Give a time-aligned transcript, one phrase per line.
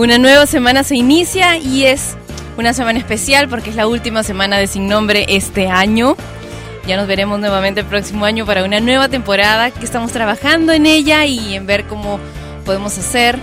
[0.00, 2.16] Una nueva semana se inicia y es
[2.56, 6.16] una semana especial porque es la última semana de Sin Nombre este año.
[6.86, 10.86] Ya nos veremos nuevamente el próximo año para una nueva temporada que estamos trabajando en
[10.86, 12.18] ella y en ver cómo
[12.64, 13.38] podemos hacer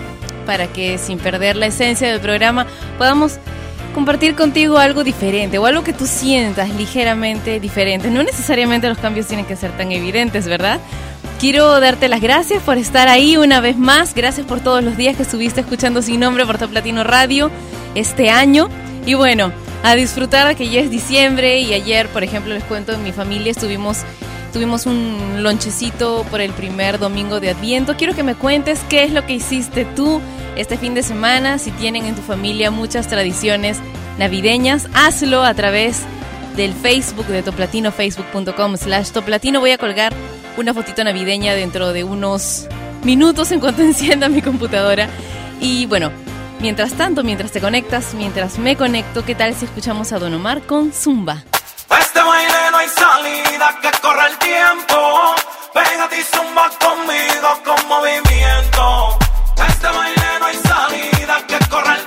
[0.48, 2.66] para que sin perder la esencia del programa
[2.98, 3.38] podamos
[3.94, 8.10] compartir contigo algo diferente o algo que tú sientas ligeramente diferente.
[8.10, 10.80] No necesariamente los cambios tienen que ser tan evidentes, ¿verdad?
[11.40, 14.16] Quiero darte las gracias por estar ahí una vez más.
[14.16, 17.52] Gracias por todos los días que estuviste escuchando Sin Nombre por Top Latino Radio
[17.94, 18.70] este año.
[19.06, 19.52] Y bueno,
[19.84, 23.12] a disfrutar de que ya es diciembre y ayer, por ejemplo, les cuento, en mi
[23.12, 24.00] familia estuvimos
[24.52, 27.96] tuvimos un lonchecito por el primer domingo de Adviento.
[27.96, 30.20] Quiero que me cuentes qué es lo que hiciste tú
[30.56, 33.78] este fin de semana, si tienen en tu familia muchas tradiciones
[34.18, 36.02] navideñas, hazlo a través
[36.56, 39.60] del Facebook de Toplatino, facebook.com slash Toplatino.
[39.60, 40.14] Voy a colgar
[40.58, 42.68] una fotito navideña dentro de unos
[43.04, 45.08] minutos en cuanto encienda mi computadora.
[45.60, 46.12] Y bueno,
[46.60, 50.62] mientras tanto, mientras te conectas, mientras me conecto, ¿qué tal si escuchamos a Don Omar
[50.64, 51.44] con Zumba?
[52.00, 55.36] Este baile no hay salida, que el tiempo.
[56.34, 59.20] Zumba conmigo con movimiento.
[59.68, 62.07] Este baile no hay salida, que el tiempo.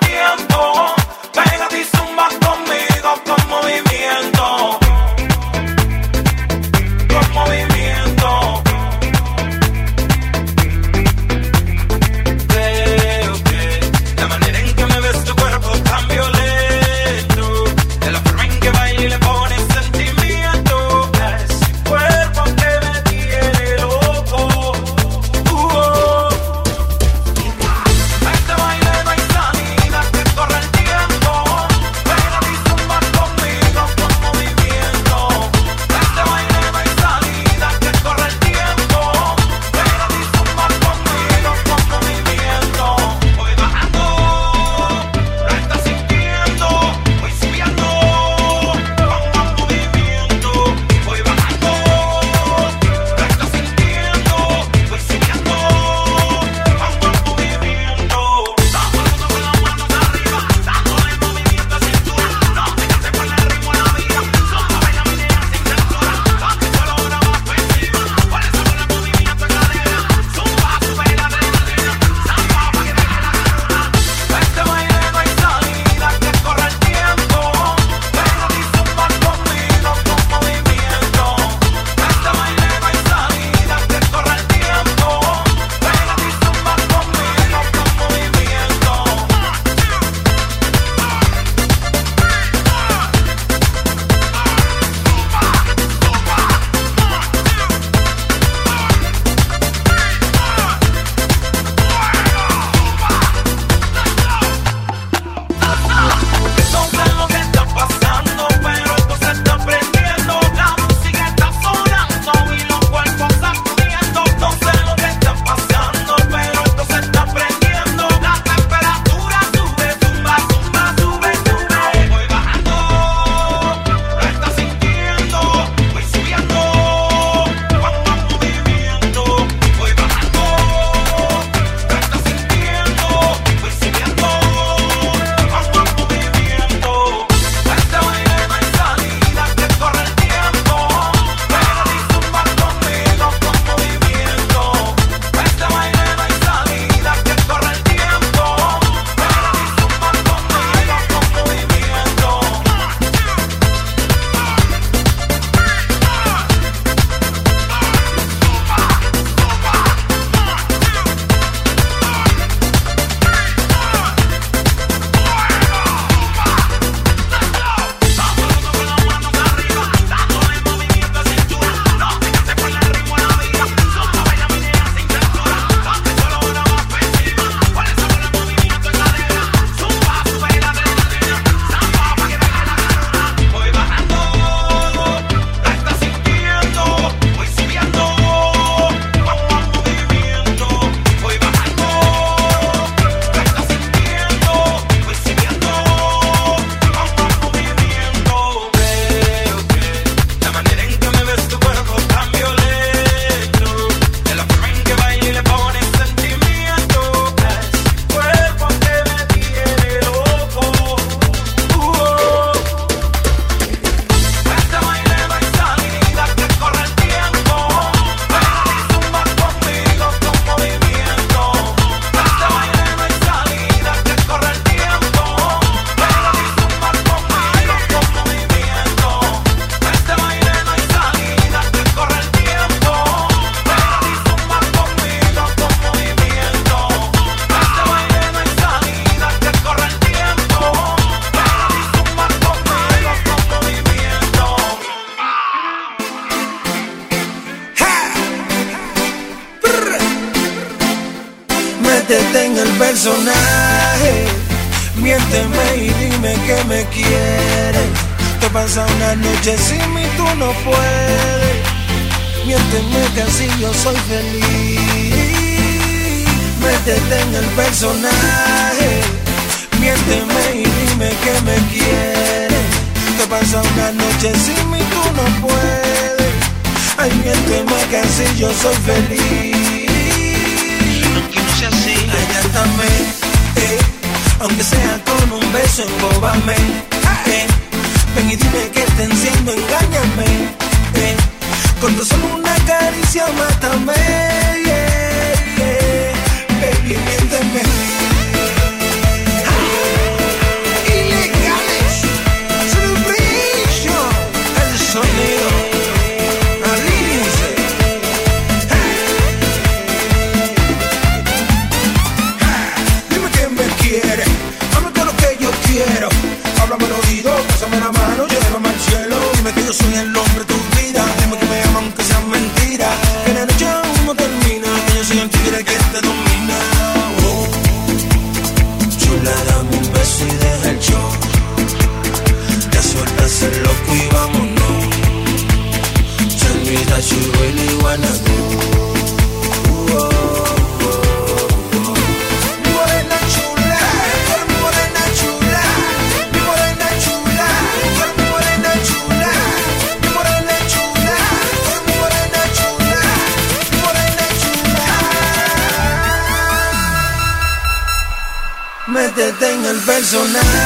[360.12, 360.59] En el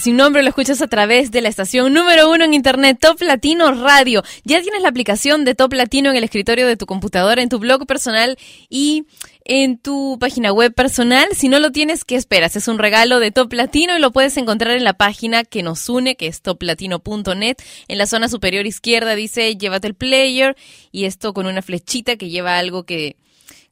[0.00, 3.70] sin nombre, lo escuchas a través de la estación número uno en internet, Top Latino
[3.72, 4.22] Radio.
[4.44, 7.58] Ya tienes la aplicación de Top Latino en el escritorio de tu computadora, en tu
[7.58, 8.38] blog personal
[8.70, 9.04] y
[9.44, 11.28] en tu página web personal.
[11.32, 12.56] Si no lo tienes, ¿qué esperas?
[12.56, 15.86] Es un regalo de Top Latino y lo puedes encontrar en la página que nos
[15.90, 17.56] une, que es toplatino.net.
[17.88, 20.56] En la zona superior izquierda dice llévate el player
[20.92, 23.16] y esto con una flechita que lleva algo que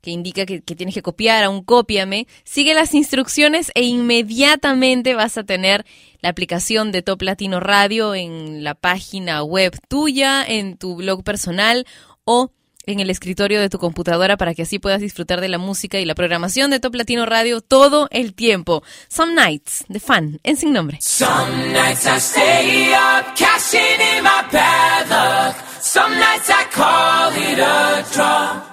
[0.00, 5.14] que indica que, que tienes que copiar a un cópiame, sigue las instrucciones e inmediatamente
[5.14, 5.85] vas a tener
[6.20, 11.87] la aplicación de Top Latino Radio en la página web tuya, en tu blog personal
[12.25, 12.52] o
[12.88, 16.06] en el escritorio de tu computadora para que así puedas disfrutar de la música y
[16.06, 18.82] la programación de Top Latino Radio todo el tiempo.
[19.08, 20.98] Some Nights, de fan, en sin nombre.
[21.00, 25.56] Some nights I stay up, cashing in my bad luck.
[25.80, 28.68] Some nights I call it a draw.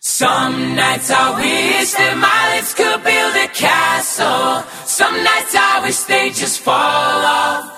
[0.00, 4.62] Some nights I wish that my lips could build a castle.
[4.96, 7.68] Some nights I wish they just fall off.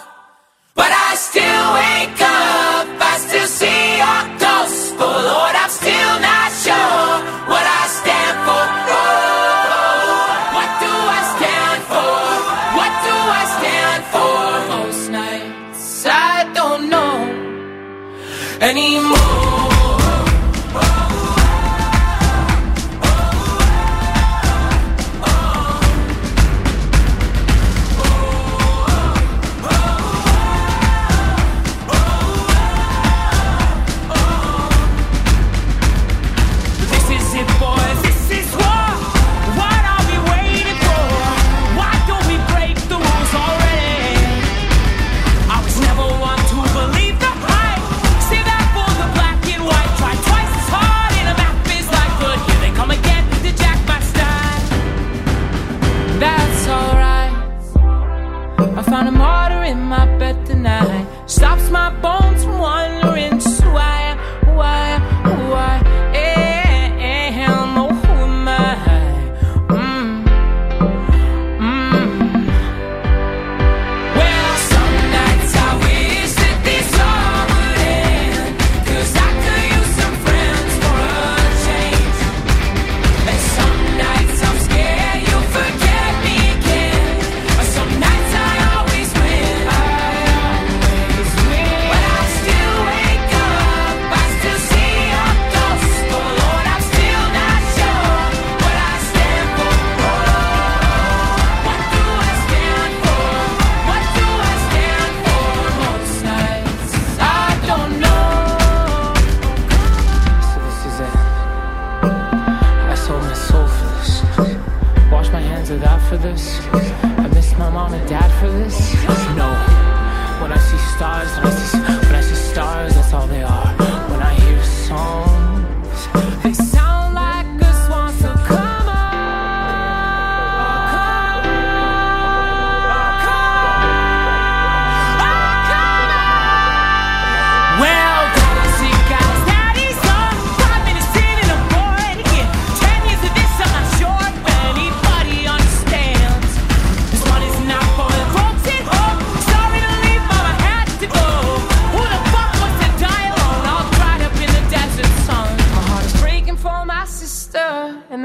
[0.77, 4.95] But I still wake up, I still see your ghost.
[4.95, 7.11] But Lord, I'm still not sure
[7.51, 8.65] what I stand for.
[8.87, 10.15] Oh,
[10.55, 12.23] what do I stand for?
[12.79, 14.39] What do I stand for?
[14.79, 17.19] Most nights I don't know
[18.61, 18.88] anymore.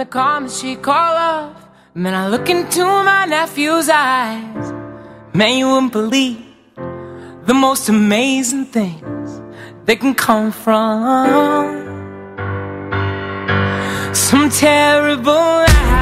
[0.03, 1.55] the calmness she call up.
[1.93, 4.73] Man, I look into my nephew's eyes.
[5.33, 6.43] Man, you wouldn't believe
[7.45, 9.41] the most amazing things
[9.85, 11.77] that can come from
[14.13, 15.92] some terrible.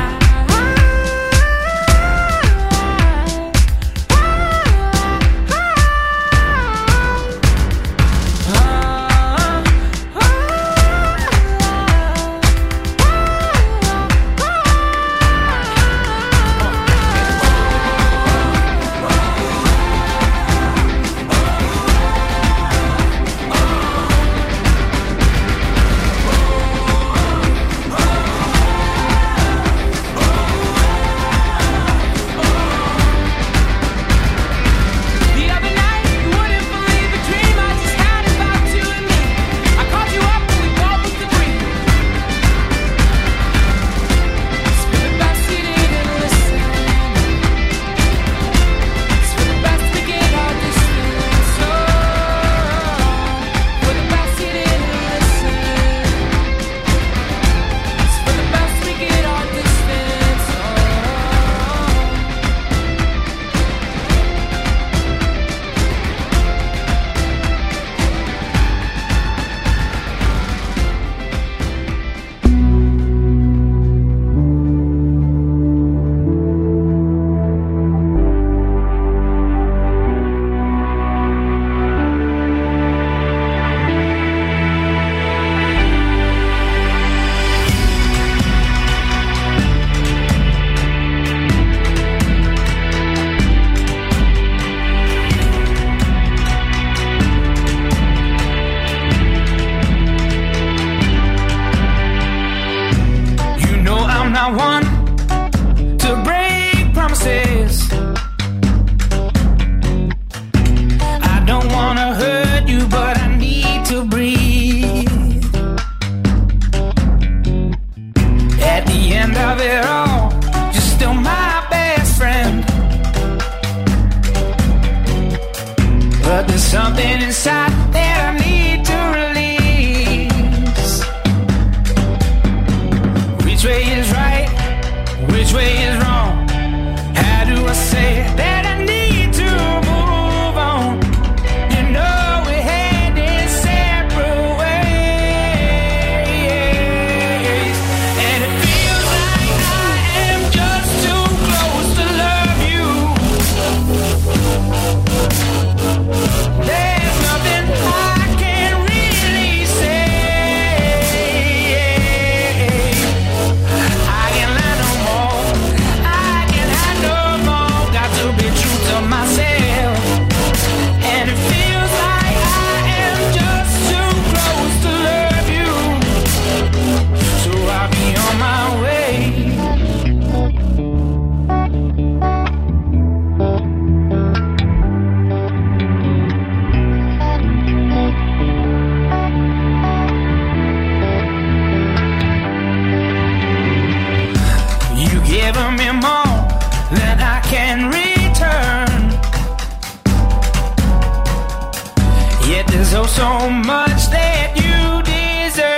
[202.62, 205.78] that there's oh so much that you deserve.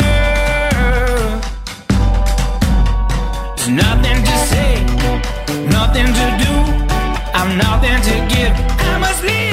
[3.55, 4.84] There's nothing to say,
[5.70, 6.53] nothing to do.
[7.34, 8.53] I'm nothing to give.
[8.79, 9.52] I must leave.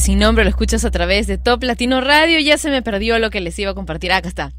[0.00, 2.38] Sin Nombre lo escuchas a través de Top Latino Radio.
[2.40, 4.12] Ya se me perdió lo que les iba a compartir.
[4.12, 4.52] Ah, acá está.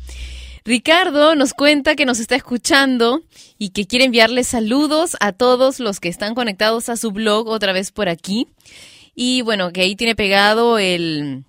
[0.65, 3.21] Ricardo nos cuenta que nos está escuchando
[3.57, 7.71] y que quiere enviarle saludos a todos los que están conectados a su blog otra
[7.71, 8.47] vez por aquí.
[9.15, 11.45] Y bueno, que ahí tiene pegado el,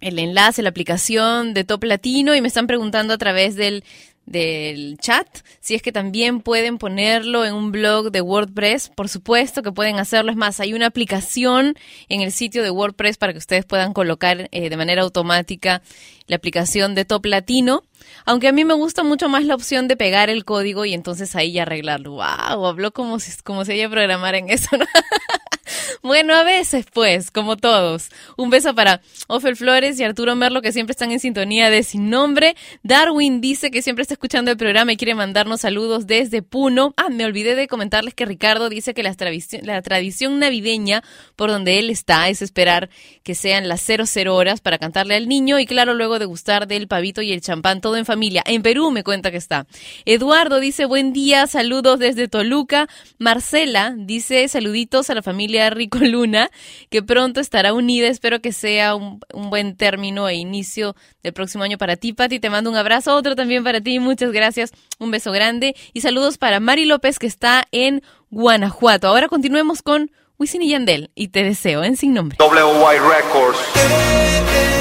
[0.00, 3.84] el enlace, la aplicación de Top Latino y me están preguntando a través del,
[4.30, 5.26] del chat
[5.60, 8.90] si es que también pueden ponerlo en un blog de WordPress.
[8.90, 10.30] Por supuesto que pueden hacerlo.
[10.30, 11.74] Es más, hay una aplicación
[12.08, 15.82] en el sitio de WordPress para que ustedes puedan colocar eh, de manera automática
[16.26, 17.84] la aplicación de Top Latino.
[18.24, 21.34] Aunque a mí me gusta mucho más la opción de pegar el código y entonces
[21.34, 22.12] ahí ya arreglarlo.
[22.12, 22.66] ¡Wow!
[22.66, 24.86] Habló como si, como si ella programara en eso, ¿no?
[26.02, 28.08] Bueno, a veces, pues, como todos.
[28.36, 32.10] Un beso para Ofel Flores y Arturo Merlo, que siempre están en sintonía de Sin
[32.10, 32.56] Nombre.
[32.82, 36.94] Darwin dice que siempre está escuchando el programa y quiere mandarnos saludos desde Puno.
[36.96, 41.02] Ah, me olvidé de comentarles que Ricardo dice que la, tradici- la tradición navideña
[41.36, 42.88] por donde él está es esperar
[43.22, 47.22] que sean las 00 horas para cantarle al niño y, claro, luego degustar del pavito
[47.22, 48.42] y el champán, todo en familia.
[48.46, 49.66] En Perú me cuenta que está.
[50.04, 52.88] Eduardo dice buen día, saludos desde Toluca.
[53.18, 56.50] Marcela dice saluditos a la familia Rico Luna,
[56.90, 58.08] que pronto estará unida.
[58.08, 62.38] Espero que sea un, un buen término e inicio del próximo año para ti, Pati.
[62.40, 63.98] Te mando un abrazo, otro también para ti.
[63.98, 64.72] Muchas gracias.
[64.98, 65.74] Un beso grande.
[65.92, 69.08] Y saludos para Mari López, que está en Guanajuato.
[69.08, 71.10] Ahora continuemos con Wisin y Yandel.
[71.14, 72.36] Y te deseo en sin nombre.
[72.40, 74.77] WY Records.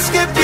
[0.00, 0.39] Es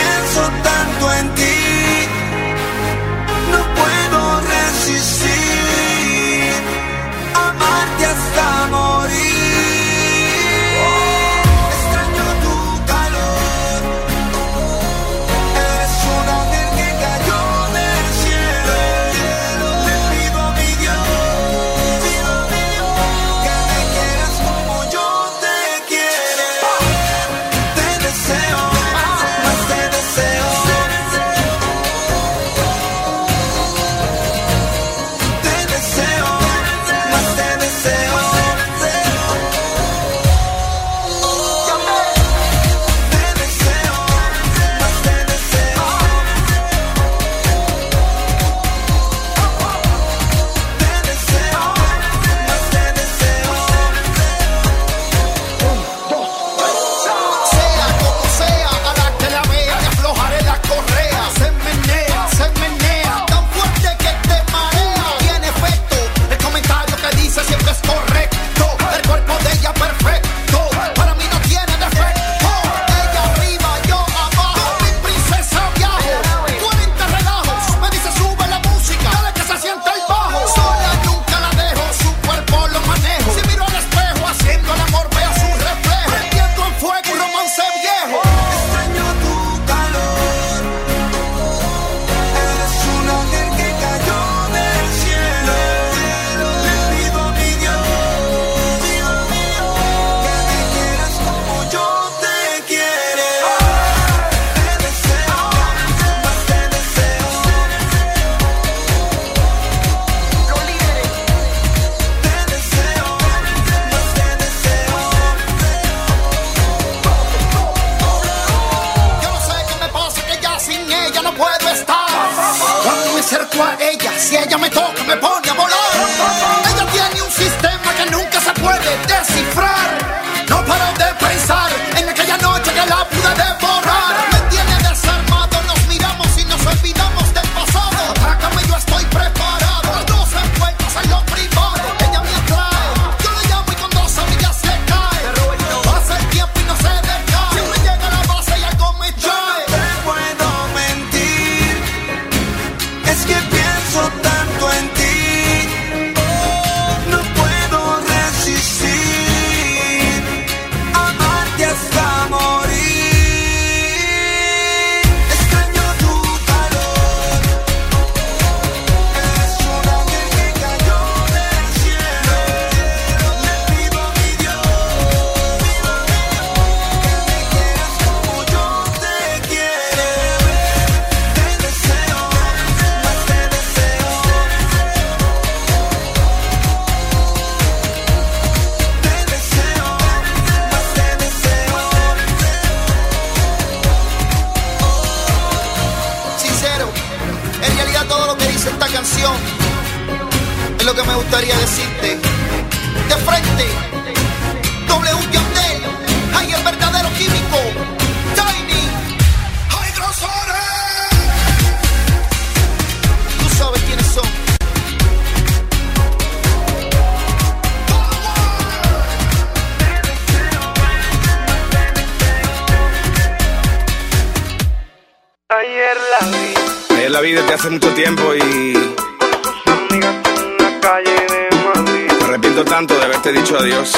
[225.67, 228.73] Ayer la vi Ayer la vi desde hace mucho tiempo y
[229.19, 232.13] con sus amigas en una calle de Madrid.
[232.21, 233.93] me arrepiento tanto de haberte dicho adiós.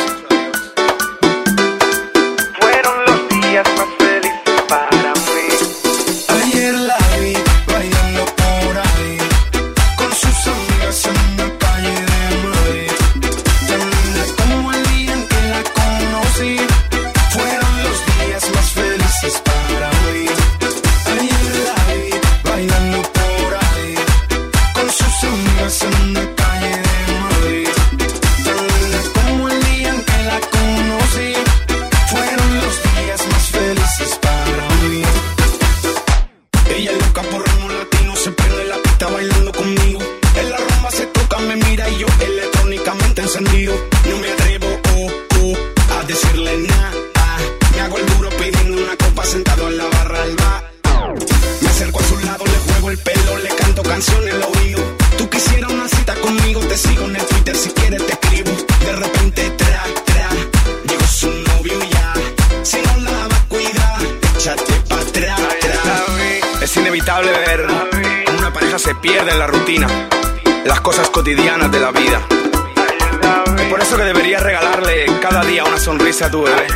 [76.19, 76.67] Una sonrisa a tu bebé.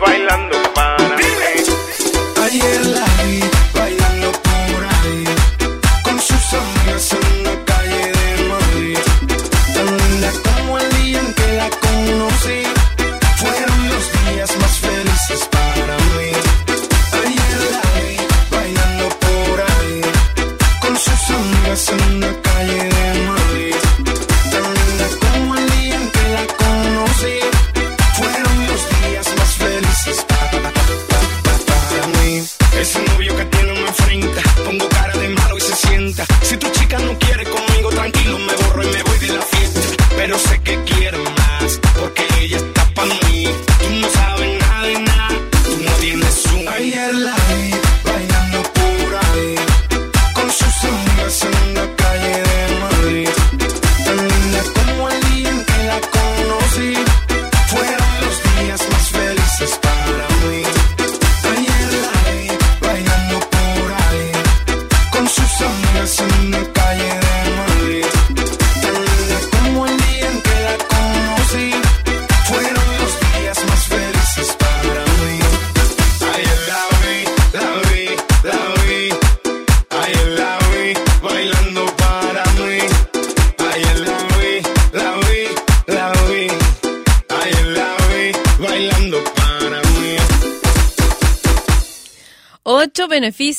[0.00, 1.24] Bailando para mí.
[2.42, 3.40] Ayer la vi
[3.74, 5.24] bailando por ahí
[6.02, 8.98] con sus amigas en una calle de Madrid.
[9.74, 12.62] Tan linda como el día en que la conocí.
[13.36, 16.32] Fueron los días más felices para mí.
[17.22, 18.16] Ayer la vi
[18.50, 20.00] bailando por ahí
[20.80, 23.76] con sus amigas en una calle de Madrid.
[24.50, 27.59] Tan linda como el día en que la conocí.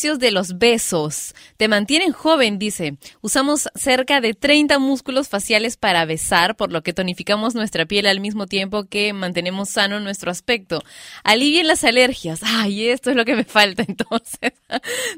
[0.02, 1.36] De los besos.
[1.58, 2.98] Te mantienen joven, dice.
[3.22, 8.20] Usamos cerca de 30 músculos faciales para besar, por lo que tonificamos nuestra piel al
[8.20, 10.82] mismo tiempo que mantenemos sano nuestro aspecto.
[11.24, 12.42] Alivian las alergias.
[12.44, 14.54] Ay, esto es lo que me falta entonces.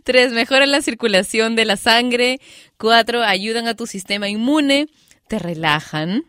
[0.03, 2.41] Tres, mejoran la circulación de la sangre.
[2.77, 4.87] Cuatro, ayudan a tu sistema inmune.
[5.29, 6.25] Te relajan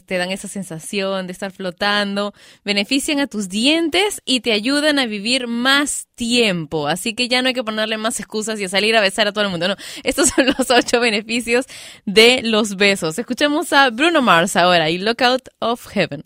[0.00, 2.32] te dan esa sensación de estar flotando,
[2.64, 6.88] benefician a tus dientes y te ayudan a vivir más tiempo.
[6.88, 9.32] Así que ya no hay que ponerle más excusas y a salir a besar a
[9.32, 9.68] todo el mundo.
[9.68, 11.66] No, estos son los ocho beneficios
[12.06, 13.18] de los besos.
[13.18, 16.22] Escuchamos a Bruno Mars ahora y Lookout of Heaven.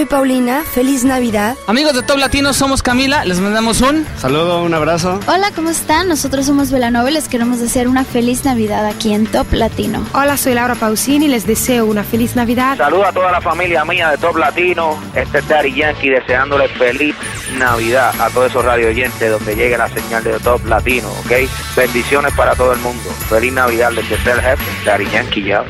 [0.00, 0.62] Soy Paulina.
[0.62, 1.56] Feliz Navidad.
[1.66, 3.22] Amigos de Top Latino, somos Camila.
[3.26, 5.20] Les mandamos un saludo, un abrazo.
[5.26, 6.08] Hola, ¿cómo están?
[6.08, 10.02] Nosotros somos Velanova y les queremos desear una feliz Navidad aquí en Top Latino.
[10.14, 11.28] Hola, soy Laura Pausini.
[11.28, 12.78] Les deseo una feliz Navidad.
[12.78, 14.98] Saludo a toda la familia mía de Top Latino.
[15.14, 17.14] Este es Daddy Yankee deseándole feliz
[17.58, 21.32] Navidad a todos esos radio oyentes donde llegue la señal de Top Latino, ¿ok?
[21.76, 23.10] Bendiciones para todo el mundo.
[23.28, 25.62] Feliz Navidad desde el jefe, Daddy Yankee ya.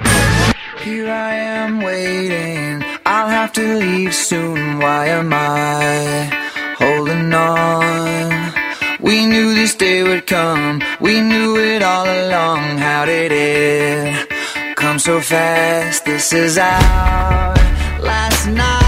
[0.84, 2.69] Here I am waiting.
[3.12, 4.78] I'll have to leave soon.
[4.78, 6.30] Why am I
[6.78, 8.52] holding on?
[9.00, 10.80] We knew this day would come.
[11.00, 12.78] We knew it all along.
[12.78, 14.28] How did it
[14.76, 16.04] come so fast?
[16.04, 17.54] This is our
[17.98, 18.79] last night,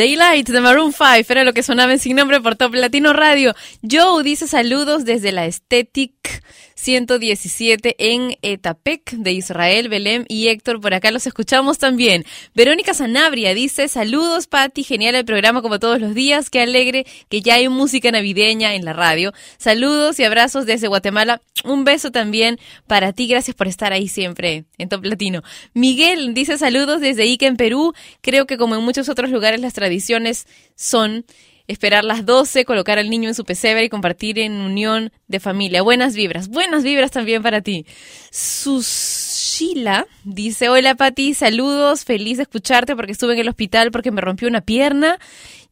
[0.00, 3.54] Daylight de Maroon 5 era lo que sonaba en Sin Nombre por Top Latino Radio.
[3.82, 6.42] Joe dice saludos desde la Aesthetic
[6.80, 12.24] 117 en Etapec de Israel, Belém y Héctor por acá los escuchamos también.
[12.54, 17.42] Verónica Sanabria dice saludos Patti, genial el programa como todos los días, qué alegre que
[17.42, 19.32] ya hay música navideña en la radio.
[19.58, 21.42] Saludos y abrazos desde Guatemala.
[21.64, 25.42] Un beso también para ti, gracias por estar ahí siempre en Top Latino.
[25.74, 27.92] Miguel dice saludos desde Ica en Perú.
[28.22, 31.26] Creo que como en muchos otros lugares las tradiciones son
[31.70, 35.82] esperar las 12, colocar al niño en su pesebre y compartir en unión de familia.
[35.82, 37.86] Buenas vibras, buenas vibras también para ti.
[38.30, 44.20] Sushila dice, hola Pati, saludos, feliz de escucharte porque estuve en el hospital porque me
[44.20, 45.18] rompió una pierna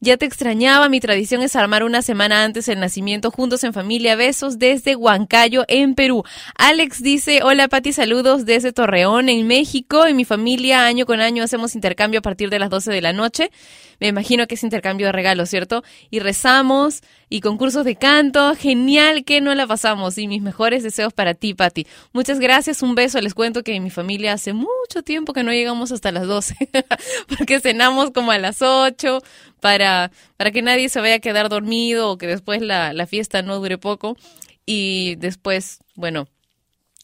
[0.01, 0.87] Ya te extrañaba.
[0.87, 4.15] Mi tradición es armar una semana antes el nacimiento juntos en familia.
[4.15, 6.23] Besos desde Huancayo, en Perú.
[6.55, 10.05] Alex dice, hola Pati, saludos desde Torreón, en México.
[10.05, 13.11] En mi familia, año con año, hacemos intercambio a partir de las 12 de la
[13.11, 13.51] noche.
[13.99, 15.83] Me imagino que es intercambio de regalos, ¿cierto?
[16.09, 18.55] Y rezamos y concursos de canto.
[18.55, 20.17] Genial que no la pasamos.
[20.17, 21.85] Y mis mejores deseos para ti, Pati.
[22.13, 23.19] Muchas gracias, un beso.
[23.19, 26.55] Les cuento que en mi familia hace mucho tiempo que no llegamos hasta las 12,
[27.37, 29.21] porque cenamos como a las 8
[29.59, 33.41] para, para que nadie se vaya a quedar dormido o que después la, la fiesta
[33.41, 34.17] no dure poco.
[34.65, 36.27] Y después, bueno,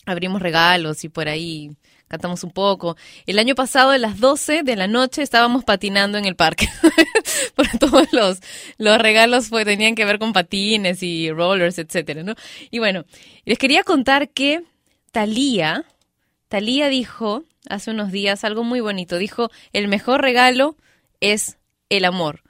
[0.06, 1.72] abrimos regalos y por ahí
[2.08, 2.96] cantamos un poco.
[3.26, 6.68] El año pasado, a las 12 de la noche, estábamos patinando en el parque.
[7.56, 8.40] Por todos los,
[8.78, 12.36] los regalos fue, tenían que ver con patines y rollers, etcétera, ¿no?
[12.70, 13.06] Y bueno,
[13.46, 14.64] les quería contar que
[15.12, 15.86] Talía,
[16.48, 19.18] Talía dijo hace unos días algo muy bonito.
[19.18, 20.76] Dijo, el mejor regalo
[21.20, 21.58] es
[21.90, 22.45] el amor.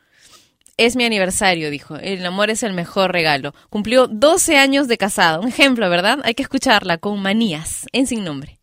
[0.78, 1.96] Es mi aniversario, dijo.
[1.96, 3.54] El amor es el mejor regalo.
[3.70, 5.40] Cumplió 12 años de casada.
[5.40, 6.20] Un ejemplo, ¿verdad?
[6.24, 8.60] Hay que escucharla con manías, en sin nombre.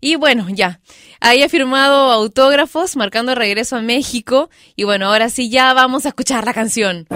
[0.00, 0.80] Y bueno, ya.
[1.20, 4.50] Ahí ha firmado autógrafos marcando regreso a México.
[4.76, 7.06] Y bueno, ahora sí ya vamos a escuchar la canción.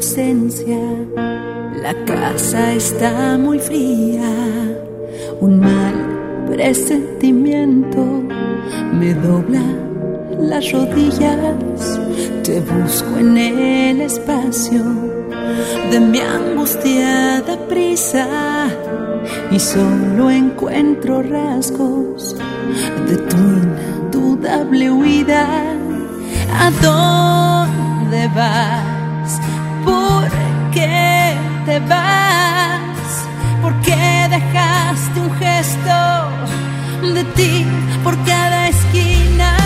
[0.00, 0.78] Ausencia,
[1.82, 4.22] la casa está muy fría,
[5.40, 8.00] un mal presentimiento
[8.92, 9.89] me dobla
[10.40, 12.00] las rodillas,
[12.42, 14.82] te busco en el espacio
[15.90, 18.26] de mi angustiada prisa
[19.50, 22.36] y solo encuentro rasgos
[23.08, 25.46] de tu indudable huida.
[26.58, 29.40] ¿A dónde vas?
[29.84, 30.28] ¿Por
[30.72, 31.34] qué
[31.66, 33.24] te vas?
[33.62, 37.66] ¿Por qué dejaste un gesto de ti
[38.02, 39.59] por cada esquina?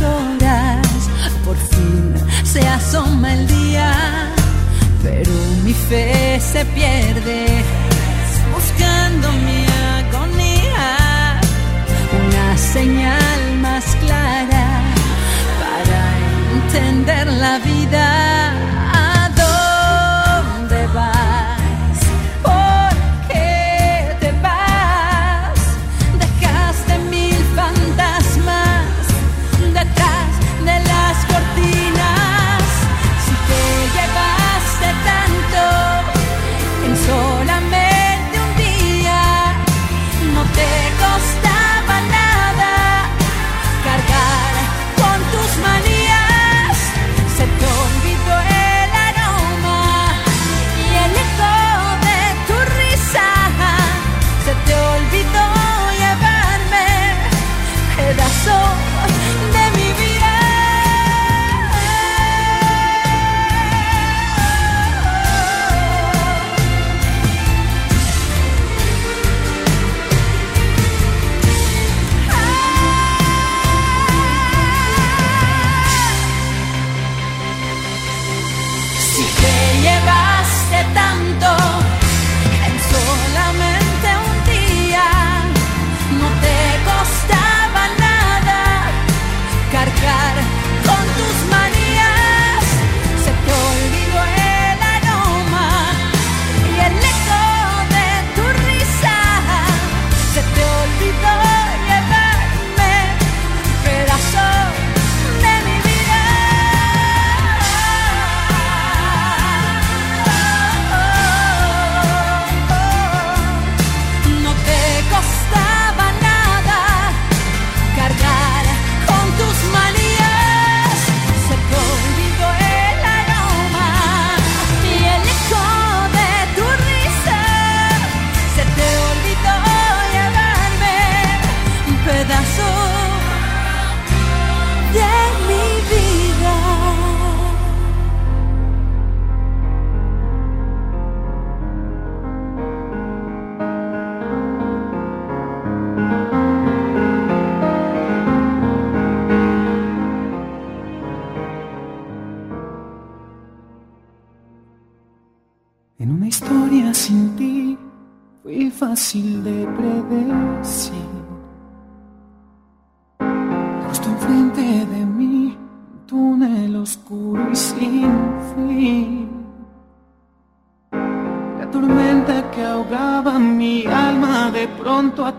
[0.00, 0.86] Horas,
[1.44, 3.92] por fin se asoma el día,
[5.02, 5.32] pero
[5.64, 7.64] mi fe se pierde
[8.54, 9.64] buscando mi
[9.98, 11.40] agonía,
[12.20, 14.66] una señal más clara
[15.60, 16.00] para
[16.56, 18.27] entender la vida.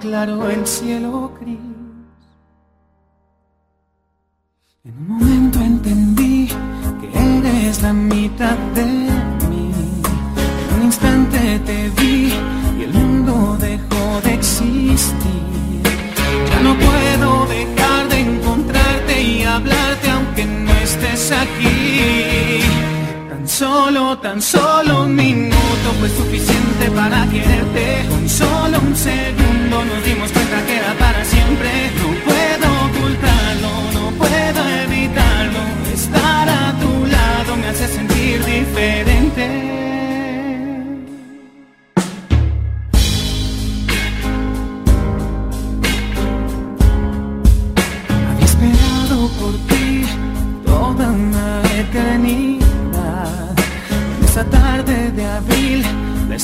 [0.09, 1.18] Aclaró el cielo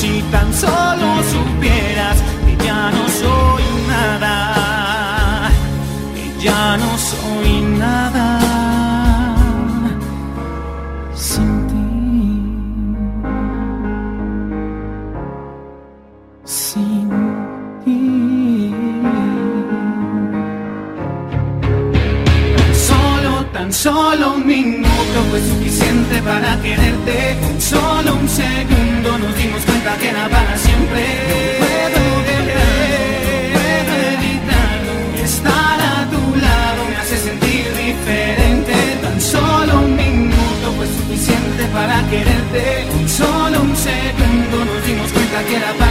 [0.00, 5.50] Si tan solo supieras que ya no soy nada,
[6.14, 8.28] que ya no soy nada.
[11.16, 11.82] Sin ti,
[16.44, 17.10] sin
[17.84, 18.72] ti.
[22.72, 27.36] Solo, tan solo un minuto fue suficiente para quererte.
[27.58, 31.00] Solo un segundo nos dimos cuenta que era para siempre.
[31.24, 34.94] No puedo no puedo evitarlo.
[35.24, 38.74] Estar a tu lado me hace sentir diferente.
[39.02, 42.86] Tan solo un minuto fue suficiente para quererte.
[43.06, 45.87] Solo un segundo nos dimos cuenta que era para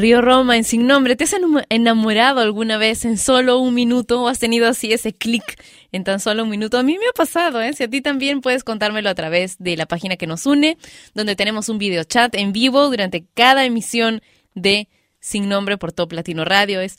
[0.00, 4.22] Río Roma en Sin Nombre, ¿te has enamo- enamorado alguna vez en solo un minuto
[4.22, 6.78] o has tenido así ese clic en tan solo un minuto?
[6.78, 7.72] A mí me ha pasado, ¿eh?
[7.74, 10.78] Si a ti también puedes contármelo a través de la página que nos une,
[11.14, 14.22] donde tenemos un video chat en vivo durante cada emisión
[14.54, 14.88] de
[15.20, 16.80] Sin Nombre por Top Latino Radio.
[16.80, 16.96] Es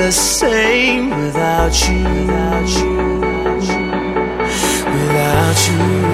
[0.08, 2.01] the same without you.
[2.01, 3.20] Without you.
[4.93, 6.07] Without you.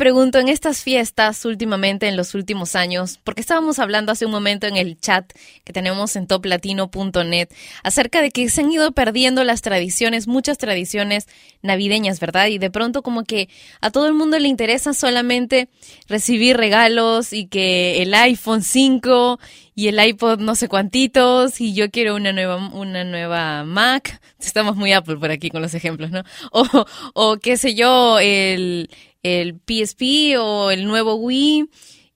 [0.00, 4.66] Pregunto en estas fiestas últimamente, en los últimos años, porque estábamos hablando hace un momento
[4.66, 5.30] en el chat
[5.62, 7.50] que tenemos en toplatino.net
[7.82, 11.26] acerca de que se han ido perdiendo las tradiciones, muchas tradiciones
[11.60, 12.46] navideñas, ¿verdad?
[12.46, 13.50] Y de pronto como que
[13.82, 15.68] a todo el mundo le interesa solamente
[16.08, 19.38] recibir regalos y que el iPhone 5
[19.74, 24.20] y el iPod no sé cuantitos y yo quiero una nueva una nueva Mac.
[24.40, 26.22] Estamos muy Apple por aquí con los ejemplos, ¿no?
[26.52, 28.88] O, o qué sé yo, el,
[29.22, 31.68] el PSP o el nuevo Wii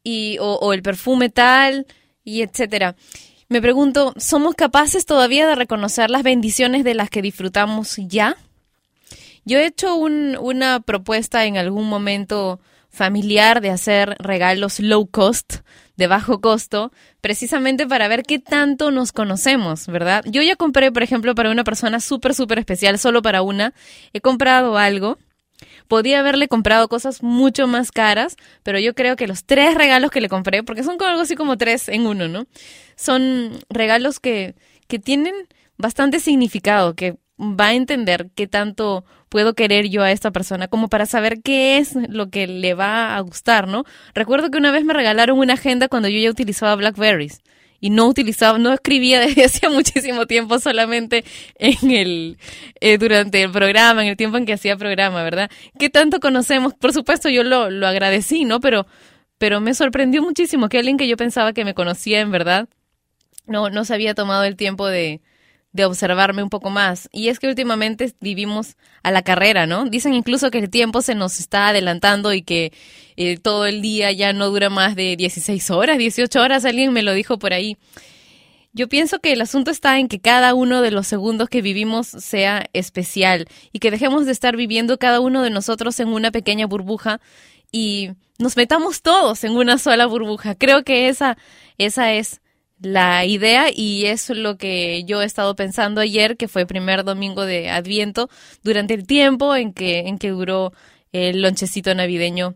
[0.02, 1.86] y, o, el perfume tal
[2.24, 2.96] y etcétera.
[3.48, 8.36] Me pregunto, ¿somos capaces todavía de reconocer las bendiciones de las que disfrutamos ya?
[9.44, 15.56] Yo he hecho un- una propuesta en algún momento familiar de hacer regalos low cost,
[15.96, 20.24] de bajo costo, precisamente para ver qué tanto nos conocemos, ¿verdad?
[20.26, 23.74] Yo ya compré, por ejemplo, para una persona súper, súper especial, solo para una,
[24.12, 25.18] he comprado algo.
[25.88, 30.20] Podía haberle comprado cosas mucho más caras, pero yo creo que los tres regalos que
[30.20, 32.46] le compré, porque son algo así como tres en uno, ¿no?
[32.96, 34.54] Son regalos que,
[34.88, 35.34] que tienen
[35.76, 40.88] bastante significado, que va a entender qué tanto puedo querer yo a esta persona, como
[40.88, 43.84] para saber qué es lo que le va a gustar, ¿no?
[44.14, 47.42] Recuerdo que una vez me regalaron una agenda cuando yo ya utilizaba Blackberries
[47.80, 51.24] y no utilizaba, no escribía desde hacía muchísimo tiempo solamente
[51.58, 52.38] en el,
[52.80, 55.50] eh, durante el programa, en el tiempo en que hacía programa, ¿verdad?
[55.78, 56.74] ¿Qué tanto conocemos?
[56.74, 58.60] Por supuesto yo lo, lo agradecí, ¿no?
[58.60, 58.86] Pero,
[59.38, 62.68] pero me sorprendió muchísimo que alguien que yo pensaba que me conocía en verdad,
[63.46, 65.20] no, no se había tomado el tiempo de,
[65.74, 67.08] de observarme un poco más.
[67.12, 69.84] Y es que últimamente vivimos a la carrera, ¿no?
[69.84, 72.72] Dicen incluso que el tiempo se nos está adelantando y que
[73.16, 77.02] eh, todo el día ya no dura más de 16 horas, 18 horas, alguien me
[77.02, 77.76] lo dijo por ahí.
[78.72, 82.06] Yo pienso que el asunto está en que cada uno de los segundos que vivimos
[82.06, 86.66] sea especial y que dejemos de estar viviendo cada uno de nosotros en una pequeña
[86.66, 87.20] burbuja
[87.72, 90.54] y nos metamos todos en una sola burbuja.
[90.54, 91.36] Creo que esa,
[91.78, 92.40] esa es
[92.84, 97.04] la idea y es lo que yo he estado pensando ayer, que fue el primer
[97.04, 98.28] domingo de Adviento,
[98.62, 100.72] durante el tiempo en que, en que duró
[101.12, 102.54] el lonchecito navideño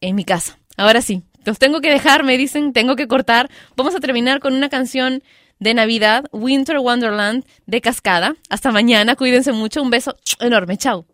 [0.00, 0.58] en mi casa.
[0.76, 3.50] Ahora sí, los tengo que dejar, me dicen, tengo que cortar.
[3.76, 5.22] Vamos a terminar con una canción
[5.58, 8.34] de Navidad, Winter Wonderland de Cascada.
[8.48, 11.06] Hasta mañana, cuídense mucho, un beso enorme, chao.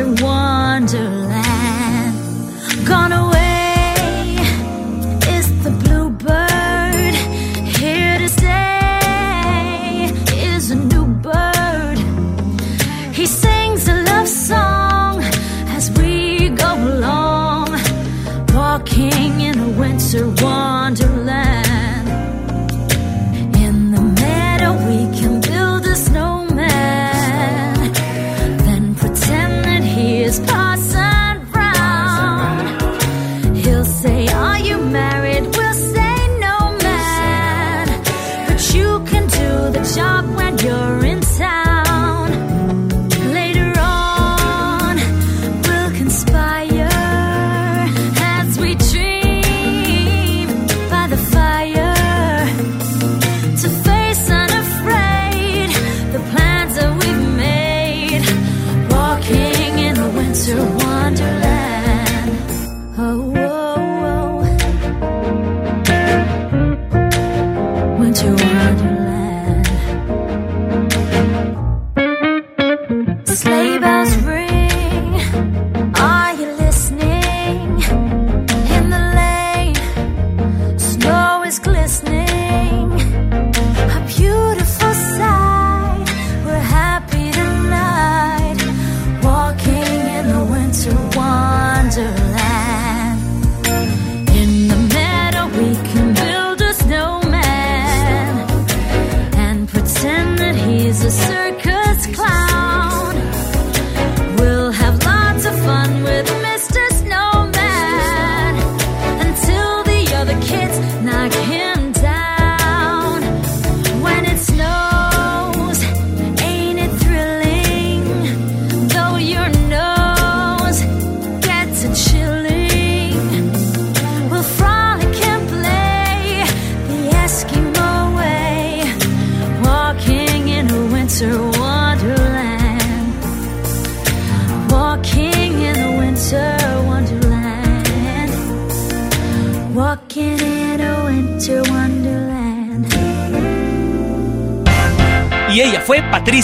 [0.00, 1.49] The winter wonderland.